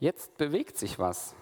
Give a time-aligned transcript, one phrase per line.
[0.00, 1.34] Jetzt bewegt sich was.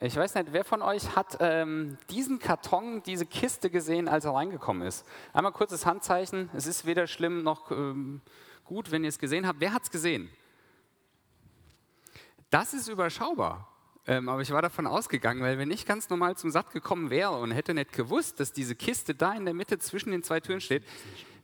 [0.00, 4.34] Ich weiß nicht, wer von euch hat ähm, diesen Karton, diese Kiste gesehen, als er
[4.34, 5.04] reingekommen ist?
[5.32, 6.50] Einmal kurzes Handzeichen.
[6.54, 8.20] Es ist weder schlimm noch ähm,
[8.64, 9.60] gut, wenn ihr es gesehen habt.
[9.60, 10.30] Wer hat es gesehen?
[12.50, 13.68] Das ist überschaubar.
[14.06, 17.32] Ähm, aber ich war davon ausgegangen, weil wenn ich ganz normal zum Satt gekommen wäre
[17.32, 20.60] und hätte nicht gewusst, dass diese Kiste da in der Mitte zwischen den zwei Türen
[20.60, 20.84] steht,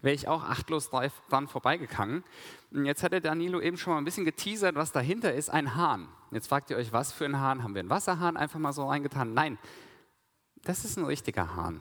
[0.05, 2.23] wäre ich auch achtlos dran vorbeigegangen.
[2.71, 6.09] Jetzt hat der Danilo eben schon mal ein bisschen geteasert, was dahinter ist, ein Hahn.
[6.31, 7.63] Jetzt fragt ihr euch, was für ein Hahn?
[7.63, 9.35] Haben wir einen Wasserhahn einfach mal so reingetan?
[9.35, 9.59] Nein,
[10.63, 11.81] das ist ein richtiger Hahn.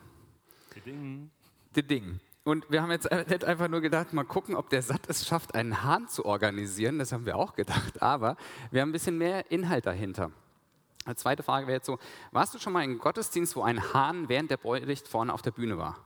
[0.75, 1.31] Die Ding.
[1.75, 2.19] Die Ding.
[2.45, 5.83] Und wir haben jetzt einfach nur gedacht, mal gucken, ob der Satt es schafft, einen
[5.83, 6.99] Hahn zu organisieren.
[6.99, 8.01] Das haben wir auch gedacht.
[8.01, 8.35] Aber
[8.69, 10.31] wir haben ein bisschen mehr Inhalt dahinter.
[11.05, 11.99] Eine zweite Frage wäre jetzt so,
[12.31, 15.41] warst du schon mal in einem Gottesdienst, wo ein Hahn während der Predigt vorne auf
[15.41, 15.97] der Bühne war?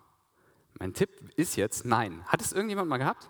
[0.80, 2.24] Mein Tipp ist jetzt nein.
[2.28, 3.30] Hat es irgendjemand mal gehabt?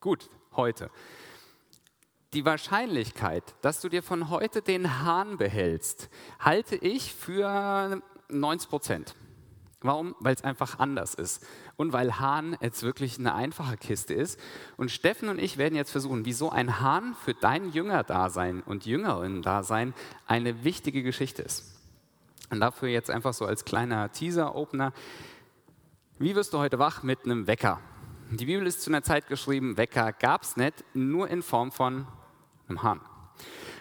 [0.00, 0.90] Gut, heute.
[2.32, 9.14] Die Wahrscheinlichkeit, dass du dir von heute den Hahn behältst, halte ich für 90 Prozent.
[9.82, 10.14] Warum?
[10.20, 11.44] Weil es einfach anders ist.
[11.76, 14.38] Und weil Hahn jetzt wirklich eine einfache Kiste ist.
[14.76, 19.92] Und Steffen und ich werden jetzt versuchen, wieso ein Hahn für dein Jüngerdasein und Jüngerinnen-Dasein
[20.26, 21.64] eine wichtige Geschichte ist.
[22.50, 24.92] Und dafür jetzt einfach so als kleiner Teaser-Opener.
[26.22, 27.80] Wie wirst du heute wach mit einem Wecker?
[28.30, 32.06] Die Bibel ist zu einer Zeit geschrieben, Wecker gab es nicht, nur in Form von
[32.68, 33.00] einem Hahn.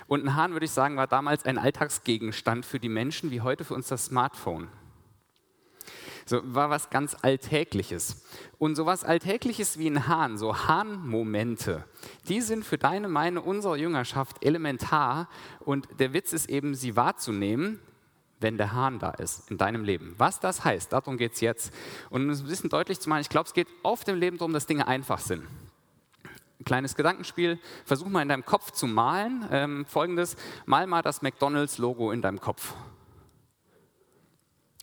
[0.07, 3.63] Und ein Hahn, würde ich sagen, war damals ein Alltagsgegenstand für die Menschen, wie heute
[3.63, 4.69] für uns das Smartphone.
[6.25, 8.25] So war was ganz Alltägliches.
[8.57, 11.85] Und so was Alltägliches wie ein Hahn, so Hahn-Momente,
[12.27, 15.29] die sind für deine, meine, unsere Jüngerschaft elementar.
[15.59, 17.79] Und der Witz ist eben, sie wahrzunehmen,
[18.41, 20.15] wenn der Hahn da ist in deinem Leben.
[20.17, 21.73] Was das heißt, darum geht es jetzt.
[22.09, 24.37] Und um es ein bisschen deutlich zu machen, ich glaube, es geht oft im Leben
[24.37, 25.47] darum, dass Dinge einfach sind.
[26.59, 29.47] Ein kleines Gedankenspiel, versuch mal in deinem Kopf zu malen.
[29.51, 32.75] Ähm, Folgendes, mal mal das McDonalds-Logo in deinem Kopf.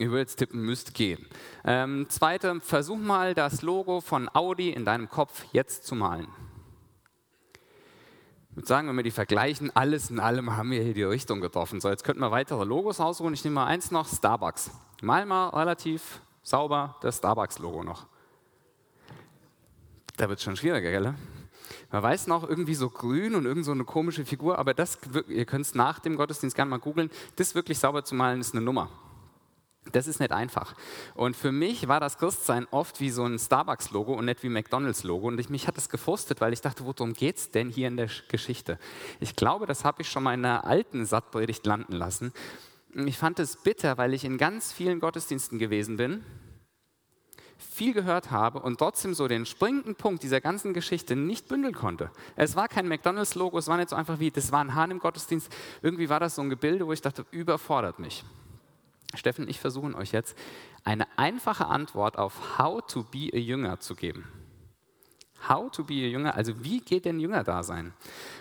[0.00, 1.26] Ich würde jetzt tippen, müsste gehen.
[1.64, 6.28] Ähm, zweite, versuch mal das Logo von Audi in deinem Kopf jetzt zu malen
[8.58, 11.80] würde sagen, wenn wir die vergleichen, alles in allem haben wir hier die Richtung getroffen.
[11.80, 13.32] So, jetzt könnten wir weitere Logos ausruhen.
[13.32, 14.72] Ich nehme mal eins noch, Starbucks.
[15.00, 18.06] Mal mal relativ sauber das Starbucks-Logo noch.
[20.16, 21.14] Da wird es schon schwieriger, gell?
[21.92, 24.98] Man weiß noch irgendwie so grün und irgend so eine komische Figur, aber das,
[25.28, 28.54] ihr könnt es nach dem Gottesdienst gerne mal googeln, das wirklich sauber zu malen ist
[28.54, 28.90] eine Nummer.
[29.92, 30.74] Das ist nicht einfach.
[31.14, 35.28] Und für mich war das Christsein oft wie so ein Starbucks-Logo und nicht wie McDonalds-Logo.
[35.28, 37.96] Und ich, mich hat das gefrustet, weil ich dachte, worum geht es denn hier in
[37.96, 38.78] der Geschichte?
[39.20, 42.32] Ich glaube, das habe ich schon mal in einer alten Sattpredigt landen lassen.
[42.94, 46.24] Ich fand es bitter, weil ich in ganz vielen Gottesdiensten gewesen bin,
[47.58, 52.10] viel gehört habe und trotzdem so den springenden Punkt dieser ganzen Geschichte nicht bündeln konnte.
[52.36, 55.00] Es war kein McDonalds-Logo, es war nicht so einfach wie, das war ein Hahn im
[55.00, 55.52] Gottesdienst.
[55.82, 58.24] Irgendwie war das so ein Gebilde, wo ich dachte, überfordert mich.
[59.14, 60.36] Steffen und ich versuchen euch jetzt
[60.84, 64.24] eine einfache Antwort auf How to be a Jünger zu geben.
[65.48, 67.94] How to be a Jünger, also wie geht denn Jünger da sein?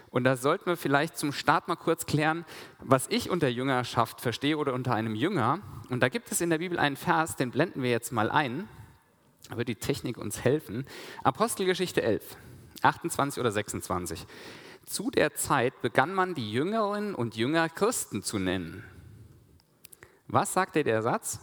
[0.10, 2.44] Und da sollten wir vielleicht zum Start mal kurz klären,
[2.80, 5.60] was ich unter Jüngerschaft verstehe oder unter einem Jünger.
[5.90, 8.68] Und da gibt es in der Bibel einen Vers, den blenden wir jetzt mal ein,
[9.50, 10.86] da wird die Technik uns helfen.
[11.24, 12.36] Apostelgeschichte 11,
[12.82, 14.26] 28 oder 26.
[14.86, 18.84] Zu der Zeit begann man die Jüngerinnen und Jünger Christen zu nennen.
[20.28, 21.40] Was sagt dir der Satz?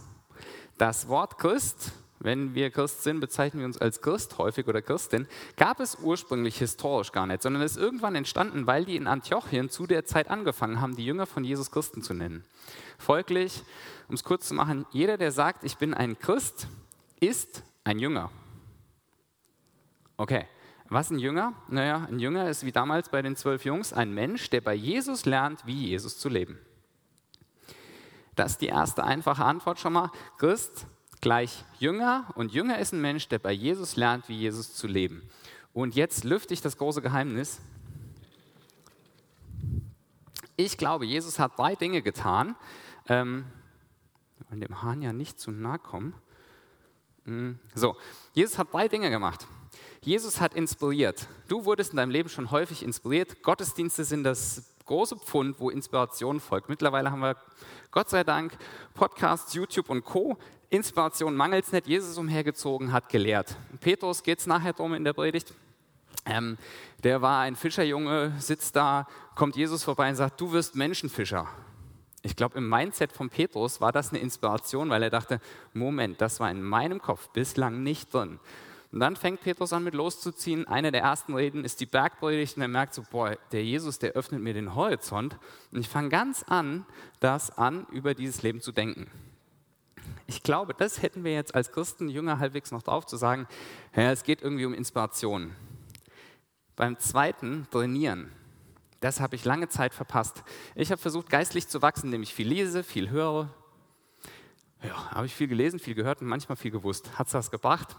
[0.76, 5.26] Das Wort Christ, wenn wir Christ sind, bezeichnen wir uns als Christ häufig oder Christin,
[5.56, 9.86] gab es ursprünglich historisch gar nicht, sondern ist irgendwann entstanden, weil die in Antiochien zu
[9.86, 12.44] der Zeit angefangen haben, die Jünger von Jesus Christen zu nennen.
[12.98, 13.62] Folglich,
[14.08, 16.68] um es kurz zu machen, jeder, der sagt, ich bin ein Christ,
[17.20, 18.30] ist ein Jünger.
[20.16, 20.46] Okay,
[20.88, 21.54] was ein Jünger?
[21.68, 25.24] Naja, ein Jünger ist wie damals bei den zwölf Jungs ein Mensch, der bei Jesus
[25.24, 26.58] lernt, wie Jesus zu leben.
[28.36, 30.10] Das ist die erste einfache Antwort schon mal.
[30.38, 30.86] Christ
[31.20, 35.22] gleich Jünger und Jünger ist ein Mensch, der bei Jesus lernt, wie Jesus zu leben.
[35.72, 37.60] Und jetzt lüfte ich das große Geheimnis.
[40.56, 42.54] Ich glaube, Jesus hat drei Dinge getan.
[43.08, 43.44] Ähm,
[44.48, 46.14] wollen dem Hahn ja nicht zu nahe kommen.
[47.24, 47.96] Hm, so,
[48.34, 49.46] Jesus hat drei Dinge gemacht.
[50.02, 51.26] Jesus hat inspiriert.
[51.48, 53.42] Du wurdest in deinem Leben schon häufig inspiriert.
[53.42, 56.68] Gottesdienste sind das große Pfund, wo Inspiration folgt.
[56.68, 57.36] Mittlerweile haben wir
[57.90, 58.56] Gott sei Dank
[58.94, 60.36] Podcasts, YouTube und Co.
[60.70, 61.86] Inspiration mangelt es nicht.
[61.86, 63.56] Jesus umhergezogen, hat gelehrt.
[63.80, 65.54] Petrus geht es nachher drum in der Predigt.
[66.26, 66.58] Ähm,
[67.02, 71.48] der war ein Fischerjunge, sitzt da, kommt Jesus vorbei und sagt, du wirst Menschenfischer.
[72.22, 75.40] Ich glaube, im Mindset von Petrus war das eine Inspiration, weil er dachte,
[75.74, 78.40] Moment, das war in meinem Kopf bislang nicht drin.
[78.94, 80.68] Und dann fängt Petrus an mit loszuziehen.
[80.68, 84.12] Eine der ersten Reden ist die Bergpredigt und er merkt so, boah, der Jesus, der
[84.12, 85.36] öffnet mir den Horizont.
[85.72, 86.86] Und ich fange ganz an,
[87.18, 89.10] das an, über dieses Leben zu denken.
[90.28, 93.48] Ich glaube, das hätten wir jetzt als Christen, Jünger halbwegs noch drauf zu sagen,
[93.96, 95.56] ja, es geht irgendwie um Inspiration.
[96.76, 98.30] Beim zweiten, trainieren.
[99.00, 100.44] Das habe ich lange Zeit verpasst.
[100.76, 103.52] Ich habe versucht, geistlich zu wachsen, indem ich viel lese, viel höre.
[104.84, 107.18] Ja, habe ich viel gelesen, viel gehört und manchmal viel gewusst.
[107.18, 107.96] Hat es das gebracht?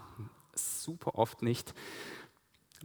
[0.56, 1.74] Super oft nicht.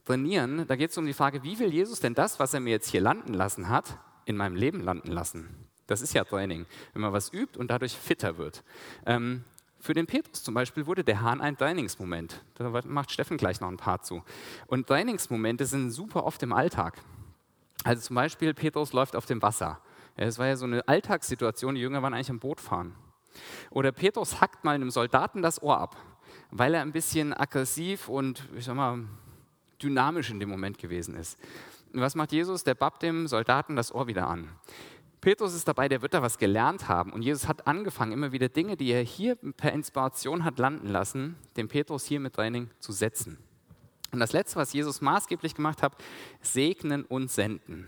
[0.06, 2.72] Trainieren, da geht es um die Frage, wie will Jesus denn das, was er mir
[2.72, 5.68] jetzt hier landen lassen hat, in meinem Leben landen lassen?
[5.88, 8.64] Das ist ja Training, wenn man was übt und dadurch fitter wird.
[9.06, 9.44] Ähm,
[9.80, 12.44] für den Petrus zum Beispiel wurde der Hahn ein Trainingsmoment.
[12.56, 14.24] Da macht Steffen gleich noch ein paar zu.
[14.68, 17.02] Und Trainingsmomente sind super oft im Alltag.
[17.84, 19.82] Also zum Beispiel, Petrus läuft auf dem Wasser.
[20.16, 22.96] Es war ja so eine Alltagssituation, die Jünger waren eigentlich am Boot fahren.
[23.72, 25.96] Oder Petrus hackt mal einem Soldaten das Ohr ab,
[26.52, 29.00] weil er ein bisschen aggressiv und, ich sag mal,
[29.82, 31.40] dynamisch in dem Moment gewesen ist.
[31.94, 32.64] Und was macht Jesus?
[32.64, 34.50] Der babbt dem Soldaten das Ohr wieder an.
[35.22, 37.14] Petrus ist dabei, der wird da was gelernt haben.
[37.14, 41.36] Und Jesus hat angefangen, immer wieder Dinge, die er hier per Inspiration hat landen lassen,
[41.58, 43.38] dem Petrus hier mit Training zu setzen.
[44.12, 45.94] Und das Letzte, was Jesus maßgeblich gemacht hat,
[46.42, 47.88] segnen und senden.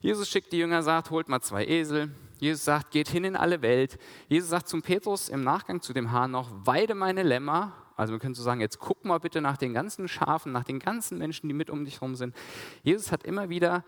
[0.00, 2.10] Jesus schickt die Jünger, sagt, holt mal zwei Esel.
[2.38, 3.98] Jesus sagt, geht hin in alle Welt.
[4.28, 7.72] Jesus sagt zum Petrus im Nachgang zu dem Hahn noch, weide meine Lämmer.
[7.96, 10.78] Also wir können so sagen, jetzt guck mal bitte nach den ganzen Schafen, nach den
[10.78, 12.34] ganzen Menschen, die mit um dich herum sind.
[12.82, 13.84] Jesus hat immer wieder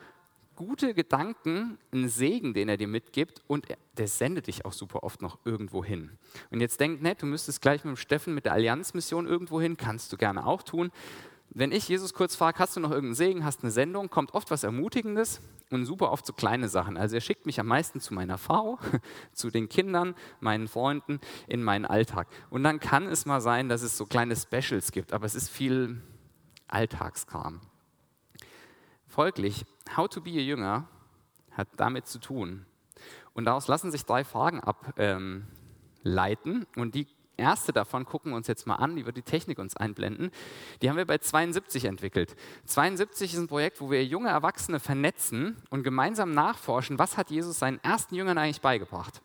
[0.56, 3.66] gute Gedanken, einen Segen, den er dir mitgibt und
[3.96, 6.18] der sendet dich auch super oft noch irgendwo hin.
[6.50, 9.76] Und jetzt denk nicht, du müsstest gleich mit dem Steffen mit der Allianzmission irgendwo hin,
[9.76, 10.90] kannst du gerne auch tun.
[11.58, 14.52] Wenn ich Jesus kurz frage, hast du noch irgendeinen Segen, hast eine Sendung, kommt oft
[14.52, 15.40] was Ermutigendes
[15.70, 16.96] und super oft so kleine Sachen.
[16.96, 18.78] Also er schickt mich am meisten zu meiner Frau,
[19.32, 21.18] zu den Kindern, meinen Freunden,
[21.48, 22.28] in meinen Alltag.
[22.48, 25.48] Und dann kann es mal sein, dass es so kleine Specials gibt, aber es ist
[25.48, 26.00] viel
[26.68, 27.60] Alltagskram.
[29.08, 29.66] Folglich,
[29.96, 30.86] How to be a Jünger
[31.50, 32.66] hat damit zu tun.
[33.32, 35.46] Und daraus lassen sich drei Fragen ableiten.
[36.04, 37.08] Ähm, und die
[37.38, 40.30] erste davon gucken wir uns jetzt mal an, die wird die Technik uns einblenden.
[40.82, 42.36] Die haben wir bei 72 entwickelt.
[42.66, 47.58] 72 ist ein Projekt, wo wir junge Erwachsene vernetzen und gemeinsam nachforschen, was hat Jesus
[47.58, 49.22] seinen ersten Jüngern eigentlich beigebracht.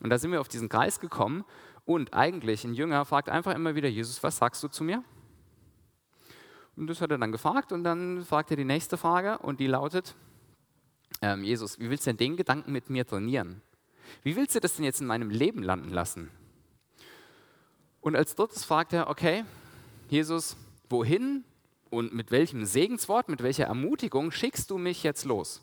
[0.00, 1.44] Und da sind wir auf diesen Kreis gekommen
[1.84, 5.02] und eigentlich ein Jünger fragt einfach immer wieder, Jesus, was sagst du zu mir?
[6.76, 9.66] Und das hat er dann gefragt und dann fragt er die nächste Frage und die
[9.66, 10.14] lautet,
[11.22, 13.62] ähm, Jesus, wie willst du denn den Gedanken mit mir trainieren?
[14.22, 16.30] Wie willst du das denn jetzt in meinem Leben landen lassen?
[18.06, 19.44] Und als drittes fragt er, okay,
[20.08, 20.56] Jesus,
[20.88, 21.42] wohin
[21.90, 25.60] und mit welchem Segenswort, mit welcher Ermutigung schickst du mich jetzt los?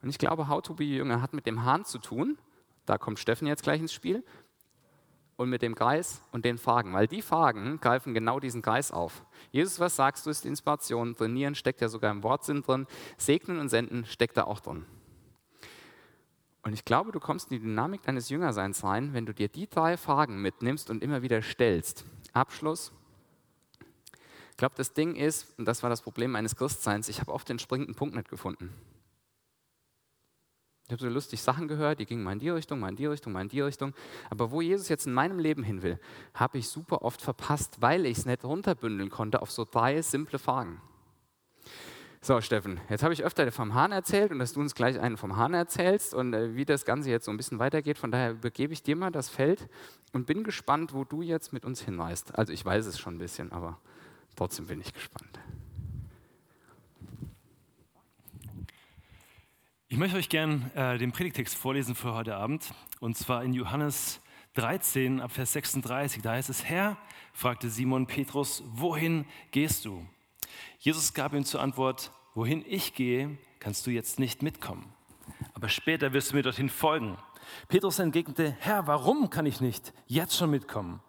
[0.00, 2.38] Und ich glaube, How to be Jünger hat mit dem Hahn zu tun.
[2.86, 4.24] Da kommt Steffen jetzt gleich ins Spiel
[5.36, 9.22] und mit dem Kreis und den Fragen, weil die Fragen greifen genau diesen Kreis auf.
[9.52, 11.14] Jesus, was sagst du, ist Inspiration.
[11.14, 12.86] Trainieren steckt ja sogar im Wortsinn drin.
[13.18, 14.86] Segnen und senden steckt da auch drin.
[16.66, 19.68] Und ich glaube, du kommst in die Dynamik deines Jüngerseins rein, wenn du dir die
[19.68, 22.04] drei Fragen mitnimmst und immer wieder stellst.
[22.32, 22.90] Abschluss.
[24.50, 27.48] Ich glaube, das Ding ist, und das war das Problem meines Christseins, ich habe oft
[27.48, 28.74] den springenden Punkt nicht gefunden.
[30.86, 33.06] Ich habe so lustig Sachen gehört, die gingen mal in die Richtung, mal in die
[33.06, 33.94] Richtung, mal in die Richtung.
[34.28, 36.00] Aber wo Jesus jetzt in meinem Leben hin will,
[36.34, 40.40] habe ich super oft verpasst, weil ich es nicht runterbündeln konnte auf so drei simple
[40.40, 40.80] Fragen.
[42.26, 45.16] So, Steffen, jetzt habe ich öfter vom Hahn erzählt und dass du uns gleich einen
[45.16, 47.98] vom Hahn erzählst und äh, wie das Ganze jetzt so ein bisschen weitergeht.
[47.98, 49.68] Von daher übergebe ich dir mal das Feld
[50.12, 52.36] und bin gespannt, wo du jetzt mit uns hinreist.
[52.36, 53.78] Also ich weiß es schon ein bisschen, aber
[54.34, 55.38] trotzdem bin ich gespannt.
[59.86, 62.74] Ich möchte euch gern äh, den Predigtext vorlesen für heute Abend.
[62.98, 64.20] Und zwar in Johannes
[64.54, 66.22] 13 ab Vers 36.
[66.22, 66.98] Da heißt es, Herr,
[67.32, 70.04] fragte Simon Petrus, wohin gehst du?
[70.80, 74.92] Jesus gab ihm zur Antwort, wohin ich gehe, kannst du jetzt nicht mitkommen.
[75.54, 77.16] Aber später wirst du mir dorthin folgen.
[77.66, 81.00] Petrus entgegnete, Herr, warum kann ich nicht jetzt schon mitkommen?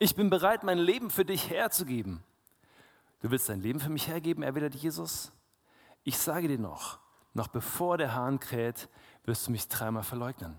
[0.00, 2.24] Ich bin bereit, mein Leben für dich herzugeben.
[3.22, 5.32] Du willst dein Leben für mich hergeben, erwiderte Jesus.
[6.02, 6.98] Ich sage dir noch,
[7.34, 8.88] noch bevor der Hahn kräht,
[9.24, 10.58] wirst du mich dreimal verleugnen.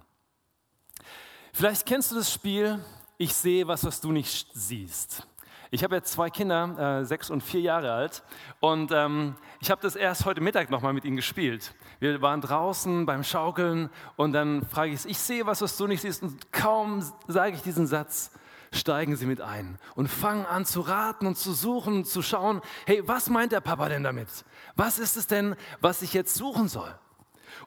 [1.51, 2.79] Vielleicht kennst du das Spiel,
[3.17, 5.27] ich sehe was, was du nicht siehst.
[5.75, 8.23] Ich habe jetzt zwei Kinder, äh, sechs und vier Jahre alt,
[8.61, 11.75] und ähm, ich habe das erst heute Mittag nochmal mit ihnen gespielt.
[11.99, 15.99] Wir waren draußen beim Schaukeln und dann frage ich, ich sehe was, was du nicht
[15.99, 18.31] siehst, und kaum sage ich diesen Satz,
[18.71, 22.61] steigen sie mit ein und fangen an zu raten und zu suchen und zu schauen,
[22.85, 24.29] hey, was meint der Papa denn damit?
[24.77, 26.97] Was ist es denn, was ich jetzt suchen soll?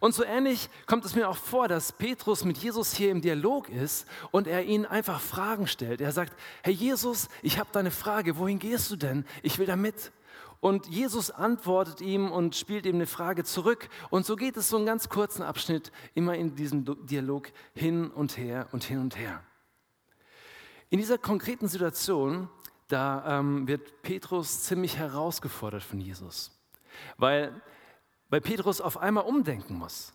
[0.01, 3.69] Und so ähnlich kommt es mir auch vor, dass Petrus mit Jesus hier im Dialog
[3.69, 6.01] ist und er ihn einfach Fragen stellt.
[6.01, 9.25] Er sagt, Herr Jesus, ich habe da eine Frage, wohin gehst du denn?
[9.43, 10.13] Ich will da mit.
[10.61, 13.89] Und Jesus antwortet ihm und spielt ihm eine Frage zurück.
[14.11, 18.37] Und so geht es so einen ganz kurzen Abschnitt immer in diesem Dialog hin und
[18.37, 19.43] her und hin und her.
[20.91, 22.49] In dieser konkreten Situation,
[22.89, 26.51] da ähm, wird Petrus ziemlich herausgefordert von Jesus,
[27.19, 27.61] weil,
[28.29, 30.13] weil Petrus auf einmal umdenken muss.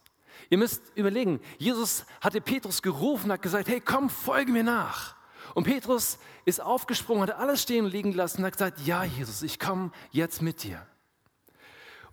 [0.50, 5.16] Ihr müsst überlegen, Jesus hatte Petrus gerufen, hat gesagt, hey, komm, folge mir nach.
[5.54, 9.42] Und Petrus ist aufgesprungen, hat alles stehen und liegen gelassen und hat gesagt, ja Jesus,
[9.44, 10.86] ich komme jetzt mit dir.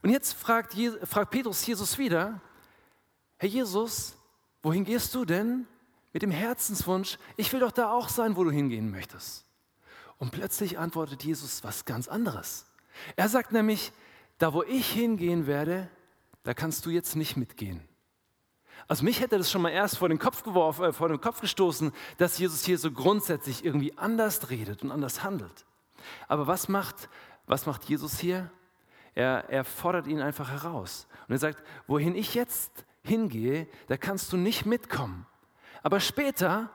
[0.03, 2.41] Und jetzt fragt, fragt Petrus Jesus wieder,
[3.39, 4.17] Herr Jesus,
[4.63, 5.67] wohin gehst du denn?
[6.13, 9.45] Mit dem Herzenswunsch, ich will doch da auch sein, wo du hingehen möchtest.
[10.19, 12.67] Und plötzlich antwortet Jesus was ganz anderes.
[13.17, 13.93] Er sagt nämlich,
[14.41, 15.89] da wo ich hingehen werde,
[16.43, 17.87] da kannst du jetzt nicht mitgehen.
[18.89, 21.43] Also mich hätte das schon mal erst vor den Kopf geworfen, äh, vor den Kopf
[21.43, 25.67] gestoßen, dass Jesus hier so grundsätzlich irgendwie anders redet und anders handelt.
[26.27, 27.11] Aber was macht,
[27.47, 28.51] was macht Jesus hier?
[29.15, 31.07] Er, er fordert ihn einfach heraus.
[31.29, 35.27] Und er sagt, wohin ich jetzt hingehe, da kannst du nicht mitkommen.
[35.83, 36.71] Aber später,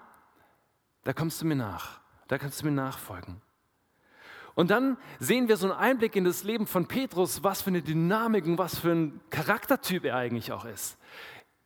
[1.04, 2.00] da kommst du mir nach.
[2.28, 3.42] Da kannst du mir nachfolgen.
[4.56, 7.82] Und dann sehen wir so einen Einblick in das Leben von Petrus, was für eine
[7.82, 10.98] Dynamik und was für ein Charaktertyp er eigentlich auch ist.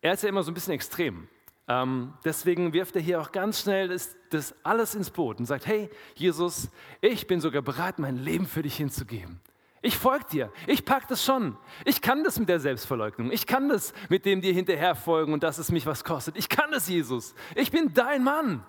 [0.01, 1.27] Er ist ja immer so ein bisschen extrem.
[1.67, 5.67] Ähm, deswegen wirft er hier auch ganz schnell das, das alles ins Boot und sagt,
[5.67, 6.69] hey Jesus,
[6.99, 9.39] ich bin sogar bereit, mein Leben für dich hinzugeben.
[9.81, 10.53] Ich folge dir.
[10.65, 11.57] Ich pack das schon.
[11.85, 13.31] Ich kann das mit der Selbstverleugnung.
[13.31, 16.37] Ich kann das mit dem dir hinterher folgen und dass es mich was kostet.
[16.37, 17.35] Ich kann das, Jesus.
[17.55, 18.65] Ich bin dein Mann.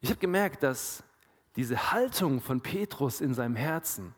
[0.00, 1.04] Ich habe gemerkt, dass
[1.56, 4.14] diese Haltung von Petrus in seinem Herzen,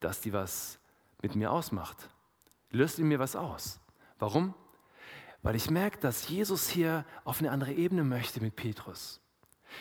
[0.00, 0.78] dass die was
[1.22, 2.08] mit mir ausmacht.
[2.70, 3.80] Löst in mir was aus.
[4.18, 4.54] Warum?
[5.42, 9.20] Weil ich merke, dass Jesus hier auf eine andere Ebene möchte mit Petrus.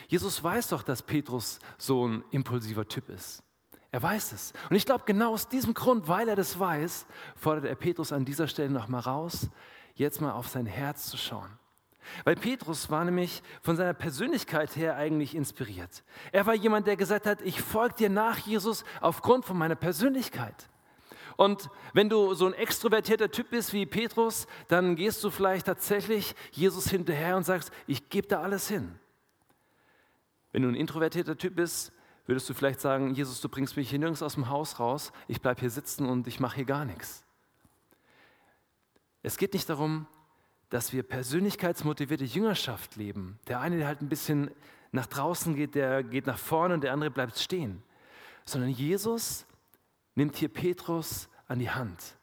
[0.08, 3.44] Jesus weiß doch, dass Petrus so ein impulsiver Typ ist.
[3.92, 4.54] Er weiß es.
[4.70, 8.26] Und ich glaube, genau aus diesem Grund, weil er das weiß, fordert er Petrus an
[8.26, 9.50] dieser Stelle nochmal raus,
[9.94, 11.50] jetzt mal auf sein Herz zu schauen.
[12.24, 16.04] Weil Petrus war nämlich von seiner Persönlichkeit her eigentlich inspiriert.
[16.32, 20.70] Er war jemand, der gesagt hat, ich folge dir nach, Jesus, aufgrund von meiner Persönlichkeit.
[21.38, 26.36] Und wenn du so ein extrovertierter Typ bist wie Petrus, dann gehst du vielleicht tatsächlich
[26.52, 28.98] Jesus hinterher und sagst, ich gebe da alles hin.
[30.52, 31.92] Wenn du ein introvertierter Typ bist,
[32.26, 35.42] würdest du vielleicht sagen, Jesus, du bringst mich hier nirgends aus dem Haus raus, ich
[35.42, 37.26] bleibe hier sitzen und ich mache hier gar nichts.
[39.22, 40.08] Es geht nicht darum,
[40.70, 43.40] dass wir persönlichkeitsmotivierte Jüngerschaft leben.
[43.48, 44.52] Der eine, der halt ein bisschen
[44.92, 47.84] nach draußen geht, der geht nach vorne und der andere bleibt stehen.
[48.46, 49.46] Sondern Jesus
[50.16, 52.18] nimmt hier Petrus an die Hand.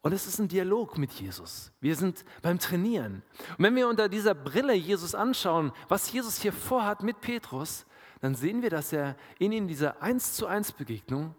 [0.00, 1.70] Und es ist ein Dialog mit Jesus.
[1.80, 3.22] Wir sind beim Trainieren.
[3.56, 7.86] Und wenn wir unter dieser Brille Jesus anschauen, was Jesus hier vorhat mit Petrus,
[8.20, 11.36] dann sehen wir, dass er in in dieser eins zu eins Begegnung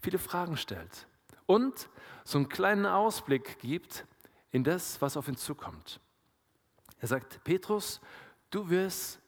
[0.00, 1.06] viele Fragen stellt
[1.46, 1.88] und
[2.24, 4.04] so einen kleinen Ausblick gibt
[4.56, 6.00] in das, was auf ihn zukommt.
[6.98, 8.00] Er sagt, Petrus,
[8.50, 9.20] du wirst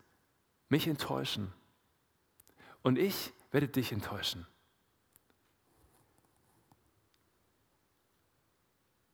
[0.71, 1.53] mich enttäuschen
[2.83, 4.47] und ich werde dich enttäuschen.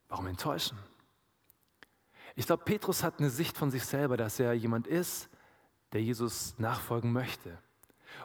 [0.07, 0.77] Warum enttäuschen?
[2.35, 5.29] Ich glaube, Petrus hat eine Sicht von sich selber, dass er jemand ist,
[5.91, 7.57] der Jesus nachfolgen möchte.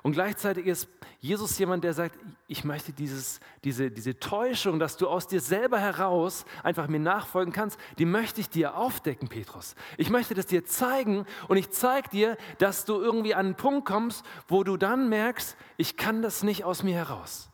[0.03, 2.19] Und gleichzeitig ist Jesus jemand, der sagt,
[2.49, 7.53] ich möchte dieses, diese, diese Täuschung, dass du aus dir selber heraus einfach mir nachfolgen
[7.53, 9.75] kannst, die möchte ich dir aufdecken, Petrus.
[9.99, 13.87] Ich möchte das dir zeigen und ich zeige dir, dass du irgendwie an einen Punkt
[13.87, 17.50] kommst, wo du dann merkst, ich kann das nicht aus mir heraus.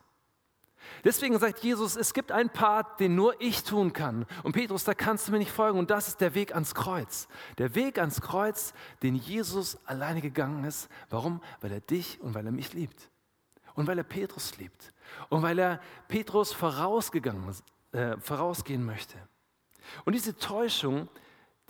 [1.06, 4.26] Deswegen sagt Jesus, es gibt einen Part, den nur ich tun kann.
[4.42, 5.78] Und Petrus, da kannst du mir nicht folgen.
[5.78, 7.28] Und das ist der Weg ans Kreuz.
[7.58, 10.88] Der Weg ans Kreuz, den Jesus alleine gegangen ist.
[11.08, 11.40] Warum?
[11.60, 13.08] Weil er dich und weil er mich liebt.
[13.74, 14.92] Und weil er Petrus liebt.
[15.28, 17.54] Und weil er Petrus vorausgegangen,
[17.92, 19.16] äh, vorausgehen möchte.
[20.06, 21.08] Und diese Täuschung,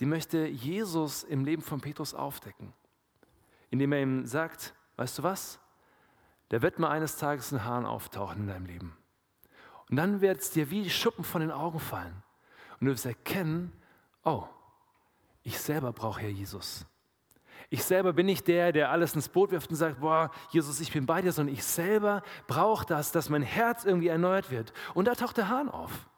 [0.00, 2.72] die möchte Jesus im Leben von Petrus aufdecken.
[3.68, 5.58] Indem er ihm sagt, weißt du was?
[6.50, 8.96] Der wird mal eines Tages ein Hahn auftauchen in deinem Leben.
[9.90, 12.22] Und dann wird es dir wie Schuppen von den Augen fallen.
[12.80, 13.72] Und du wirst erkennen,
[14.24, 14.44] oh,
[15.42, 16.86] ich selber brauche ja Jesus.
[17.68, 20.92] Ich selber bin nicht der, der alles ins Boot wirft und sagt, boah, Jesus, ich
[20.92, 24.72] bin bei dir, sondern ich selber brauche das, dass mein Herz irgendwie erneuert wird.
[24.94, 26.08] Und da taucht der Hahn auf.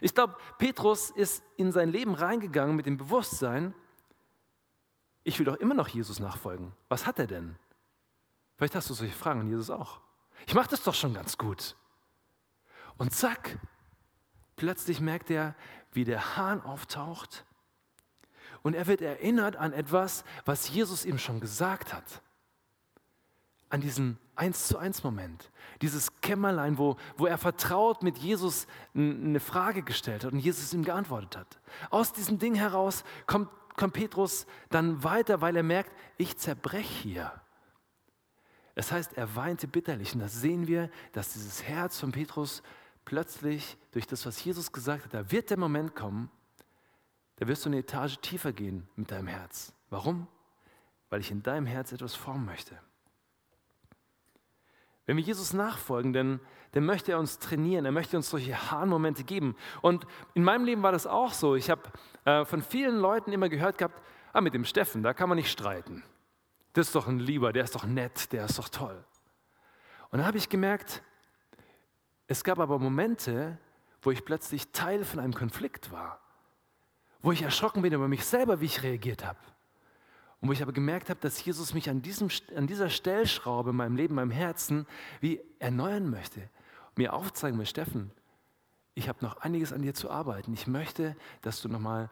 [0.00, 3.74] Ich glaube, Petrus ist in sein Leben reingegangen mit dem Bewusstsein,
[5.24, 6.72] ich will doch immer noch Jesus nachfolgen.
[6.88, 7.56] Was hat er denn?
[8.56, 10.00] Vielleicht hast du solche Fragen an Jesus auch.
[10.46, 11.76] Ich mache das doch schon ganz gut.
[12.96, 13.58] Und zack,
[14.56, 15.54] Plötzlich merkt er,
[15.92, 17.44] wie der Hahn auftaucht
[18.62, 22.22] und er wird erinnert an etwas, was Jesus ihm schon gesagt hat.
[23.68, 29.38] An diesen Eins zu eins Moment, dieses Kämmerlein, wo, wo er vertraut mit Jesus eine
[29.38, 31.60] Frage gestellt hat und Jesus ihm geantwortet hat.
[31.90, 37.32] Aus diesem Ding heraus kommt, kommt Petrus dann weiter, weil er merkt, ich zerbreche hier.
[38.74, 42.60] Das heißt, er weinte bitterlich und das sehen wir, dass dieses Herz von Petrus
[43.04, 46.30] plötzlich durch das, was Jesus gesagt hat, da wird der Moment kommen,
[47.36, 49.72] da wirst du eine Etage tiefer gehen mit deinem Herz.
[49.90, 50.26] Warum?
[51.10, 52.78] Weil ich in deinem Herz etwas formen möchte.
[55.06, 56.40] Wenn wir Jesus nachfolgen, dann,
[56.72, 59.54] dann möchte er uns trainieren, er möchte uns solche Hahnmomente geben.
[59.82, 61.56] Und in meinem Leben war das auch so.
[61.56, 61.82] Ich habe
[62.24, 64.00] äh, von vielen Leuten immer gehört gehabt,
[64.32, 66.02] ah, mit dem Steffen, da kann man nicht streiten.
[66.72, 69.04] Das ist doch ein Lieber, der ist doch nett, der ist doch toll.
[70.10, 71.02] Und dann habe ich gemerkt,
[72.26, 73.58] es gab aber Momente,
[74.02, 76.20] wo ich plötzlich Teil von einem Konflikt war
[77.24, 79.38] wo ich erschrocken bin über mich selber, wie ich reagiert habe.
[80.40, 83.76] Und wo ich aber gemerkt habe, dass Jesus mich an, diesem, an dieser Stellschraube in
[83.76, 84.86] meinem Leben, in meinem Herzen,
[85.20, 86.50] wie erneuern möchte.
[86.96, 88.10] Mir aufzeigen will, Steffen,
[88.94, 90.52] ich habe noch einiges an dir zu arbeiten.
[90.52, 92.10] Ich möchte, dass du nochmal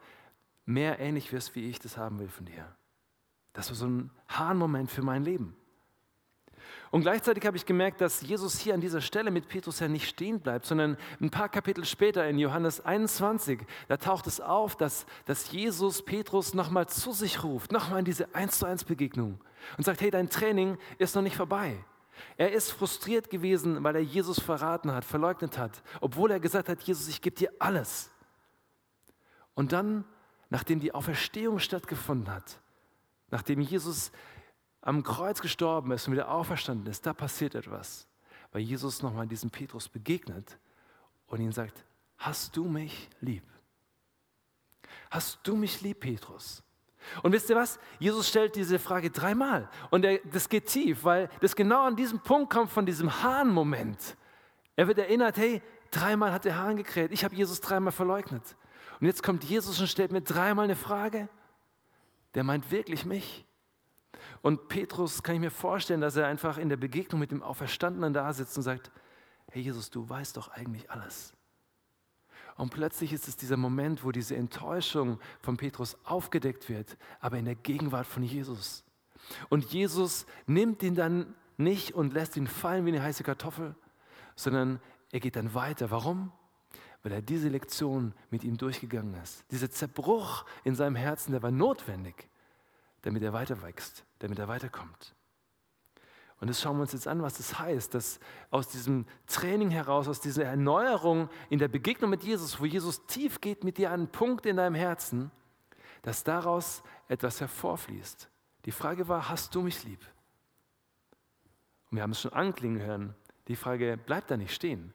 [0.65, 2.75] mehr ähnlich wirst, wie ich das haben will von dir.
[3.53, 5.55] Das war so ein Hahnmoment für mein Leben.
[6.91, 10.07] Und gleichzeitig habe ich gemerkt, dass Jesus hier an dieser Stelle mit Petrus ja nicht
[10.07, 15.05] stehen bleibt, sondern ein paar Kapitel später in Johannes 21, da taucht es auf, dass,
[15.25, 19.39] dass Jesus Petrus nochmal zu sich ruft, nochmal in diese 1 zu 1 Begegnung
[19.77, 21.83] und sagt, hey, dein Training ist noch nicht vorbei.
[22.37, 26.81] Er ist frustriert gewesen, weil er Jesus verraten hat, verleugnet hat, obwohl er gesagt hat,
[26.81, 28.11] Jesus, ich gebe dir alles.
[29.55, 30.05] Und dann,
[30.49, 32.59] nachdem die Auferstehung stattgefunden hat,
[33.29, 34.11] nachdem Jesus
[34.83, 38.07] am Kreuz gestorben ist und wieder auferstanden ist, da passiert etwas.
[38.51, 40.57] Weil Jesus nochmal diesem Petrus begegnet
[41.27, 41.83] und ihn sagt,
[42.17, 43.43] hast du mich lieb?
[45.09, 46.61] Hast du mich lieb, Petrus?
[47.21, 47.79] Und wisst ihr was?
[47.99, 49.69] Jesus stellt diese Frage dreimal.
[49.89, 54.17] Und er, das geht tief, weil das genau an diesem Punkt kommt von diesem Hahn-Moment.
[54.75, 55.61] Er wird erinnert, hey,
[55.91, 57.11] dreimal hat der Hahn gekräht.
[57.11, 58.55] Ich habe Jesus dreimal verleugnet.
[58.99, 61.29] Und jetzt kommt Jesus und stellt mir dreimal eine Frage.
[62.35, 63.45] Der meint wirklich mich.
[64.43, 68.13] Und Petrus kann ich mir vorstellen, dass er einfach in der Begegnung mit dem Auferstandenen
[68.13, 68.91] da sitzt und sagt,
[69.49, 71.33] hey Jesus, du weißt doch eigentlich alles.
[72.57, 77.45] Und plötzlich ist es dieser Moment, wo diese Enttäuschung von Petrus aufgedeckt wird, aber in
[77.45, 78.83] der Gegenwart von Jesus.
[79.47, 83.75] Und Jesus nimmt ihn dann nicht und lässt ihn fallen wie eine heiße Kartoffel,
[84.35, 84.81] sondern
[85.13, 85.89] er geht dann weiter.
[85.89, 86.33] Warum?
[87.01, 89.45] Weil er diese Lektion mit ihm durchgegangen ist.
[89.51, 92.27] Dieser Zerbruch in seinem Herzen, der war notwendig
[93.03, 95.15] damit er weiter wächst, damit er weiterkommt.
[96.39, 100.09] Und das schauen wir uns jetzt an, was das heißt, dass aus diesem Training heraus,
[100.09, 104.01] aus dieser Erneuerung in der Begegnung mit Jesus, wo Jesus tief geht mit dir an
[104.01, 105.31] einen Punkt in deinem Herzen,
[106.01, 108.29] dass daraus etwas hervorfließt.
[108.65, 110.01] Die Frage war, hast du mich lieb?
[111.89, 113.15] Und wir haben es schon anklingen hören.
[113.47, 114.93] Die Frage bleibt da nicht stehen,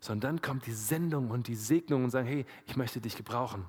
[0.00, 3.64] sondern dann kommt die Sendung und die Segnung und sagen, hey, ich möchte dich gebrauchen.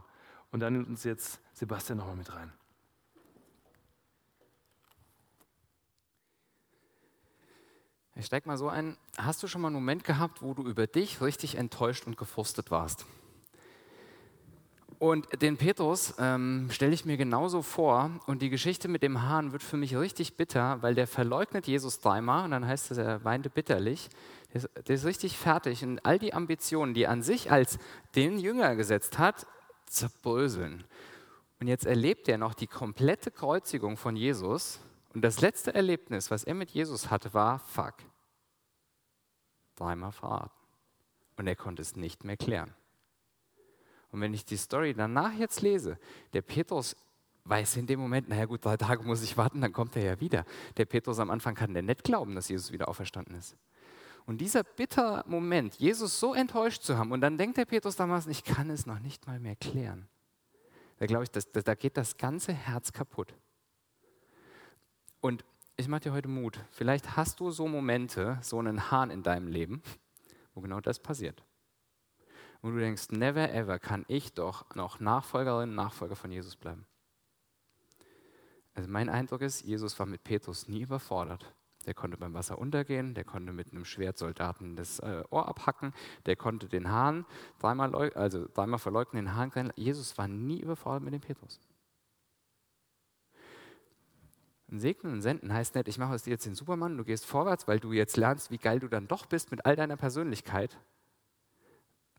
[0.51, 2.51] Und dann nimmt uns jetzt Sebastian nochmal mit rein.
[8.17, 8.95] Ich steig mal so ein.
[9.17, 12.71] Hast du schon mal einen Moment gehabt, wo du über dich richtig enttäuscht und gefrustet
[12.71, 13.05] warst?
[14.99, 18.11] Und den Petrus ähm, stelle ich mir genauso vor.
[18.25, 21.99] Und die Geschichte mit dem Hahn wird für mich richtig bitter, weil der verleugnet Jesus
[21.99, 24.07] dreimal und dann heißt es, er weinte bitterlich.
[24.53, 27.77] Der ist, der ist richtig fertig und all die Ambitionen, die er an sich als
[28.15, 29.45] den Jünger gesetzt hat,
[29.87, 30.85] zerbröseln.
[31.59, 34.79] Und jetzt erlebt er noch die komplette Kreuzigung von Jesus
[35.15, 37.95] und das letzte Erlebnis, was er mit Jesus hatte, war, fuck,
[39.77, 40.51] dreimal verraten.
[41.37, 42.73] Und er konnte es nicht mehr klären.
[44.11, 45.97] Und wenn ich die Story danach jetzt lese,
[46.33, 46.97] der Petrus
[47.45, 50.19] weiß in dem Moment, naja gut, drei Tage muss ich warten, dann kommt er ja
[50.19, 50.43] wieder.
[50.75, 53.55] Der Petrus am Anfang kann der nicht glauben, dass Jesus wieder auferstanden ist.
[54.25, 58.27] Und dieser bitter Moment, Jesus so enttäuscht zu haben, und dann denkt der Petrus damals,
[58.27, 60.09] ich kann es noch nicht mal mehr klären.
[60.97, 63.33] Da glaube ich, das, da geht das ganze Herz kaputt.
[65.21, 65.43] Und
[65.77, 66.59] ich mache dir heute Mut.
[66.71, 69.81] Vielleicht hast du so Momente, so einen Hahn in deinem Leben,
[70.53, 71.43] wo genau das passiert.
[72.61, 76.85] Und du denkst, never ever kann ich doch noch Nachfolgerin, Nachfolger von Jesus bleiben.
[78.73, 81.53] Also mein Eindruck ist, Jesus war mit Petrus nie überfordert.
[81.85, 85.93] Der konnte beim Wasser untergehen, der konnte mit einem Schwert Soldaten das äh, Ohr abhacken,
[86.25, 87.25] der konnte den Hahn
[87.59, 91.59] dreimal, also dreimal verleugnen, den Hahn Jesus war nie überfordert mit dem Petrus.
[94.79, 97.67] Segnen und senden heißt nicht, ich mache aus dir jetzt den Supermann, du gehst vorwärts,
[97.67, 100.77] weil du jetzt lernst, wie geil du dann doch bist mit all deiner Persönlichkeit.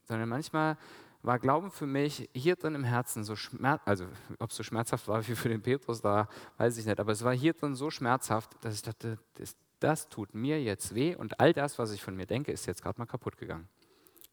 [0.05, 0.77] sondern manchmal
[1.23, 4.07] war Glauben für mich hier drin im Herzen so schmerz, also
[4.39, 7.25] ob es so schmerzhaft war wie für den Petrus, da weiß ich nicht, aber es
[7.25, 11.41] war hier drin so schmerzhaft, dass ich dachte, das, das tut mir jetzt weh und
[11.41, 13.69] all das, was ich von mir denke, ist jetzt gerade mal kaputt gegangen.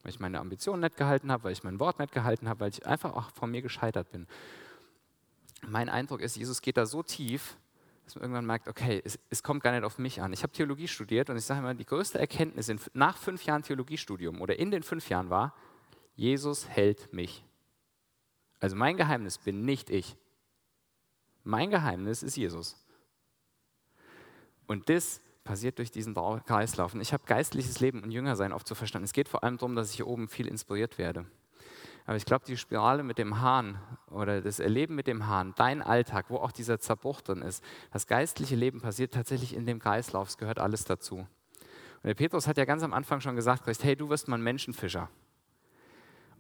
[0.04, 2.70] Weil ich meine Ambitionen nicht gehalten habe, weil ich mein Wort nicht gehalten habe, weil
[2.70, 4.28] ich einfach auch von mir gescheitert bin.
[5.66, 7.58] Mein Eindruck ist, Jesus geht da so tief,
[8.06, 10.34] dass man irgendwann merkt, okay, es, es kommt gar nicht auf mich an.
[10.34, 13.64] Ich habe Theologie studiert und ich sage immer, die größte Erkenntnis in, nach fünf Jahren
[13.64, 15.56] Theologiestudium oder in den fünf Jahren war,
[16.16, 17.44] Jesus hält mich.
[18.60, 20.16] Also mein Geheimnis bin nicht ich.
[21.44, 22.78] Mein Geheimnis ist Jesus.
[24.68, 26.94] Und das passiert durch diesen Kreislauf.
[26.94, 29.06] Und ich habe geistliches Leben und Jüngersein oft so verstanden.
[29.06, 31.26] Es geht vor allem darum, dass ich hier oben viel inspiriert werde.
[32.06, 35.82] Aber ich glaube, die Spirale mit dem Hahn oder das Erleben mit dem Hahn, dein
[35.82, 40.28] Alltag, wo auch dieser Zerbruch drin ist, das geistliche Leben passiert tatsächlich in dem Kreislauf.
[40.28, 41.18] Es gehört alles dazu.
[41.18, 41.28] Und
[42.04, 45.10] der Petrus hat ja ganz am Anfang schon gesagt, hey, du wirst mal ein Menschenfischer.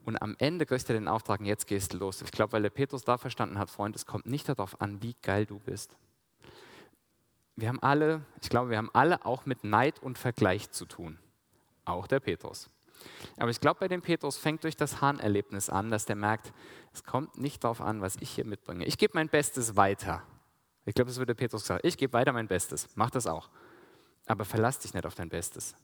[0.03, 2.21] Und am Ende kriegst du den Auftrag, und jetzt gehst du los.
[2.21, 5.15] Ich glaube, weil der Petrus da verstanden hat, Freund, es kommt nicht darauf an, wie
[5.21, 5.95] geil du bist.
[7.55, 11.19] Wir haben alle, ich glaube, wir haben alle auch mit Neid und Vergleich zu tun.
[11.85, 12.69] Auch der Petrus.
[13.37, 16.53] Aber ich glaube, bei dem Petrus fängt durch das Hahnerlebnis an, dass der merkt,
[16.93, 18.85] es kommt nicht darauf an, was ich hier mitbringe.
[18.85, 20.23] Ich gebe mein Bestes weiter.
[20.85, 21.81] Ich glaube, das würde Petrus sagen.
[21.83, 22.89] Ich gebe weiter mein Bestes.
[22.95, 23.49] Mach das auch.
[24.25, 25.75] Aber verlass dich nicht auf dein Bestes.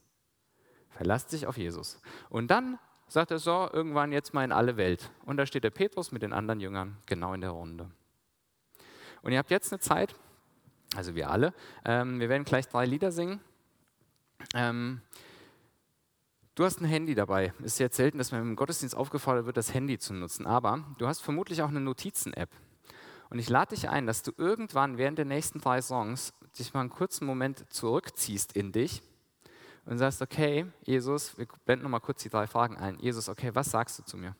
[0.90, 2.00] Verlass dich auf Jesus.
[2.28, 5.10] Und dann sagt er so, irgendwann jetzt mal in alle Welt.
[5.24, 7.90] Und da steht der Petrus mit den anderen Jüngern genau in der Runde.
[9.22, 10.14] Und ihr habt jetzt eine Zeit,
[10.94, 11.52] also wir alle,
[11.84, 13.40] ähm, wir werden gleich drei Lieder singen.
[14.54, 15.02] Ähm,
[16.54, 17.52] du hast ein Handy dabei.
[17.60, 20.84] Es ist jetzt selten, dass man im Gottesdienst aufgefordert wird, das Handy zu nutzen, aber
[20.98, 22.50] du hast vermutlich auch eine Notizen-App.
[23.30, 26.80] Und ich lade dich ein, dass du irgendwann während der nächsten drei Songs dich mal
[26.80, 29.02] einen kurzen Moment zurückziehst in dich
[29.86, 32.98] und sagst, okay, Jesus, wir blenden nochmal kurz die drei Fragen ein.
[32.98, 34.34] Jesus, okay, was sagst du zu mir?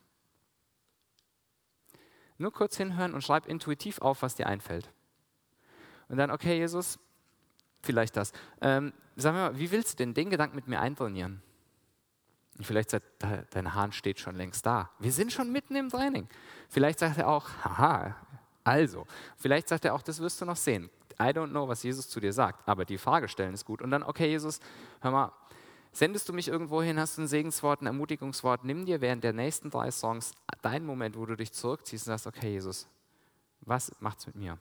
[2.37, 4.91] Nur kurz hinhören und schreib intuitiv auf, was dir einfällt.
[6.09, 6.99] Und dann, okay, Jesus,
[7.83, 8.33] vielleicht das.
[8.61, 11.43] Ähm, sag mir mal, wie willst du denn den Gedanken mit mir eintrainieren?
[12.59, 13.07] Und vielleicht sagt,
[13.51, 14.91] dein Hahn steht schon längst da.
[14.99, 16.29] Wir sind schon mitten im Training.
[16.69, 18.17] Vielleicht sagt er auch, haha,
[18.65, 19.07] also.
[19.37, 20.91] Vielleicht sagt er auch, das wirst du noch sehen.
[21.19, 23.83] I don't know, was Jesus zu dir sagt, aber die Frage stellen ist gut.
[23.83, 24.61] Und dann, okay, Jesus,
[25.01, 25.33] hör mal,
[25.93, 29.33] sendest du mich irgendwo hin, hast du ein Segenswort, ein Ermutigungswort, nimm dir während der
[29.33, 30.33] nächsten drei Songs
[30.63, 32.89] deinen Moment, wo du dich zurückziehst und sagst, okay, Jesus,
[33.61, 34.59] was macht's mit mir?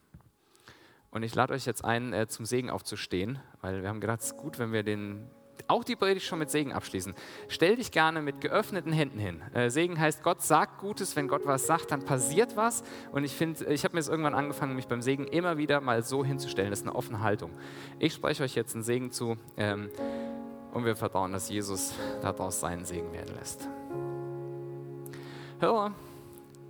[1.11, 4.27] Und ich lade euch jetzt ein, äh, zum Segen aufzustehen, weil wir haben gedacht, es
[4.27, 5.29] ist gut, wenn wir den
[5.69, 7.13] auch die Predigt schon mit Segen abschließen.
[7.47, 9.41] Stell dich gerne mit geöffneten Händen hin.
[9.53, 12.83] Äh, Segen heißt, Gott sagt Gutes, wenn Gott was sagt, dann passiert was.
[13.11, 16.03] Und ich finde, ich habe mir jetzt irgendwann angefangen, mich beim Segen immer wieder mal
[16.03, 16.71] so hinzustellen.
[16.71, 17.51] Das ist eine offene Haltung.
[17.99, 19.89] Ich spreche euch jetzt einen Segen zu ähm,
[20.73, 23.67] und wir vertrauen, dass Jesus daraus seinen Segen werden lässt.
[25.59, 25.91] Hör,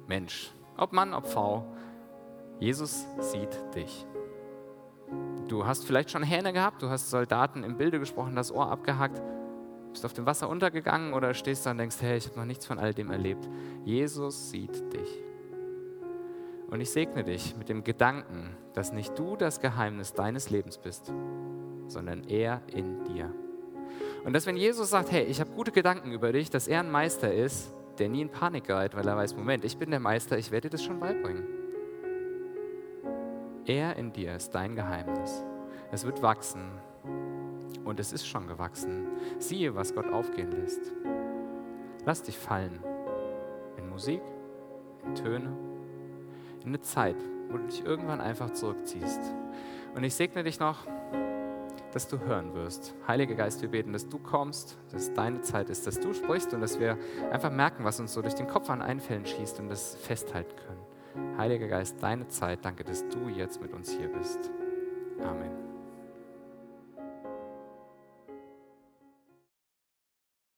[0.08, 1.66] Mensch, ob Mann, ob Frau,
[2.60, 4.06] Jesus sieht dich.
[5.50, 9.20] Du hast vielleicht schon Hähne gehabt, du hast Soldaten im Bilde gesprochen, das Ohr abgehackt,
[9.92, 12.68] bist auf dem Wasser untergegangen oder stehst da und denkst, hey, ich habe noch nichts
[12.68, 13.50] von all dem erlebt.
[13.84, 15.24] Jesus sieht dich.
[16.70, 21.12] Und ich segne dich mit dem Gedanken, dass nicht du das Geheimnis deines Lebens bist,
[21.88, 23.34] sondern er in dir.
[24.24, 26.92] Und dass wenn Jesus sagt, hey, ich habe gute Gedanken über dich, dass er ein
[26.92, 30.38] Meister ist, der nie in Panik gerät, weil er weiß, Moment, ich bin der Meister,
[30.38, 31.59] ich werde dir das schon beibringen.
[33.70, 35.44] Er in dir ist dein Geheimnis.
[35.92, 36.72] Es wird wachsen.
[37.86, 39.06] Und es ist schon gewachsen.
[39.38, 40.92] Siehe, was Gott aufgehen lässt.
[42.04, 42.80] Lass dich fallen.
[43.78, 44.24] In Musik,
[45.06, 45.56] in Töne,
[46.64, 47.18] in eine Zeit,
[47.52, 49.22] wo du dich irgendwann einfach zurückziehst.
[49.94, 50.88] Und ich segne dich noch,
[51.92, 52.96] dass du hören wirst.
[53.08, 56.62] Heiliger Geist, wir beten, dass du kommst, dass deine Zeit ist, dass du sprichst und
[56.62, 56.98] dass wir
[57.32, 60.89] einfach merken, was uns so durch den Kopf an Einfällen schießt und das festhalten können.
[61.38, 64.52] Heiliger Geist, deine Zeit, danke, dass du jetzt mit uns hier bist.
[65.22, 65.69] Amen.